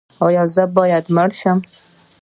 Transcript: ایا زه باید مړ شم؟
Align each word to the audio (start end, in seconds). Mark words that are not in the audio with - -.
ایا 0.25 0.43
زه 0.53 0.63
باید 0.77 1.05
مړ 1.15 1.29
شم؟ 1.39 1.59